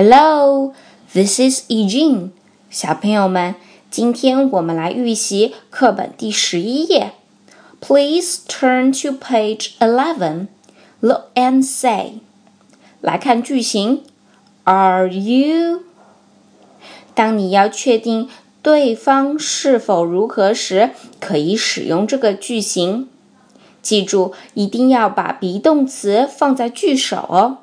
[0.00, 0.74] Hello,
[1.12, 2.30] this is Eugene。
[2.70, 3.56] 小朋友们，
[3.90, 7.14] 今天我们来预习课本第十一页。
[7.80, 10.46] Please turn to page eleven.
[11.00, 12.20] Look and say.
[13.00, 14.04] 来看句型
[14.62, 15.82] ：Are you？
[17.16, 18.28] 当你要确定
[18.62, 23.08] 对方是否如何时，可以使用这个句型。
[23.82, 27.58] 记住，一定要把 be 动词放在句首哦。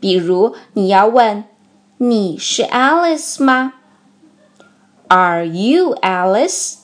[0.00, 1.44] 比如，你要问
[1.98, 3.74] ：“你是 Alice 吗
[5.08, 6.78] ？”Are you Alice？Alice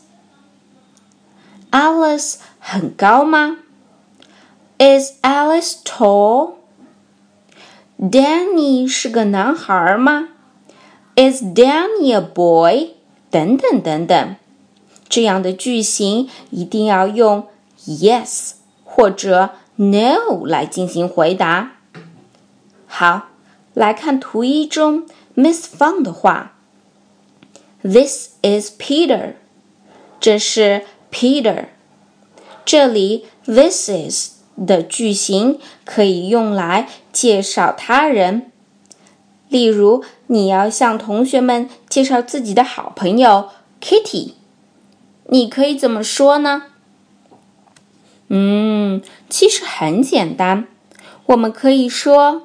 [2.59, 3.57] 很高吗
[4.79, 5.77] ？Is Alice
[7.99, 10.29] tall？Danny 是个男孩吗
[11.15, 12.91] ？Is Danny a boy？
[13.31, 14.37] 等等等等，
[15.09, 17.49] 这样的句型一定要用
[17.87, 18.53] yes
[18.85, 21.76] 或者 no 来进行回答。
[22.99, 23.29] 好，
[23.75, 25.05] 来看图一中
[25.35, 26.55] Miss Fang 的话。
[27.83, 29.35] This is Peter，
[30.19, 31.67] 这是 Peter。
[32.65, 38.51] 这里 this is 的句型可以用来介绍他人，
[39.51, 44.33] 例如你要向同学们介绍自己的好朋友 Kitty，
[45.27, 46.63] 你可以怎么说呢？
[48.29, 50.67] 嗯，其实很简单，
[51.27, 52.45] 我们可以说。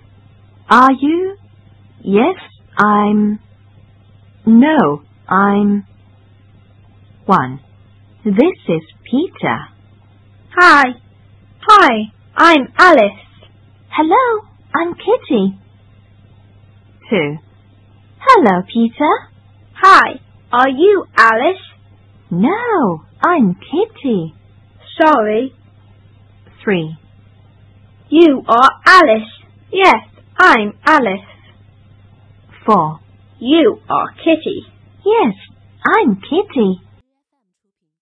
[0.71, 1.35] Are you?
[2.01, 2.37] Yes,
[2.77, 3.39] I'm.
[4.45, 5.85] No, I'm.
[7.25, 7.59] 1.
[8.23, 9.67] This is Peter.
[10.55, 10.93] Hi.
[11.67, 13.19] Hi, I'm Alice.
[13.89, 15.59] Hello, I'm Kitty.
[17.09, 17.37] 2.
[18.21, 19.29] Hello, Peter.
[19.73, 20.21] Hi,
[20.53, 21.61] are you Alice?
[22.31, 24.33] No, I'm Kitty.
[24.97, 25.53] Sorry.
[26.63, 26.97] 3.
[28.09, 29.29] You are Alice.
[29.73, 30.10] Yes,
[30.43, 31.21] I'm Alice.
[32.65, 32.99] 4.
[33.39, 34.63] You are Kitty.
[35.05, 35.35] Yes,
[35.85, 36.81] I'm Kitty.